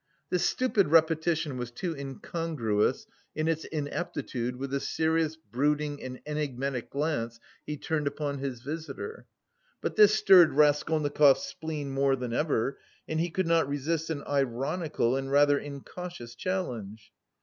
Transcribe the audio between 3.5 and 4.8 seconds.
ineptitude with the